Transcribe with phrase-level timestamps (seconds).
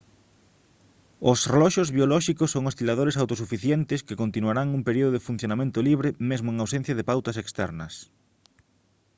[1.31, 6.57] os reloxos biolóxicos son osciladores autosuficientes que continuarán un período de funcionamento libre mesmo en
[6.59, 7.93] ausencia de pautas externas